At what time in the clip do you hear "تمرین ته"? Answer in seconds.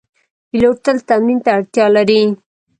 1.07-1.49